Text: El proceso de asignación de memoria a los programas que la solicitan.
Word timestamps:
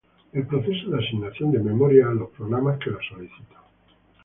El 0.33 0.47
proceso 0.47 0.89
de 0.89 0.97
asignación 0.97 1.51
de 1.51 1.59
memoria 1.59 2.07
a 2.07 2.13
los 2.15 2.31
programas 2.31 2.79
que 2.79 2.89
la 2.89 2.97
solicitan. 3.07 3.61